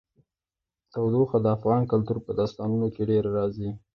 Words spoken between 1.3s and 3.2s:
د افغان کلتور په داستانونو کې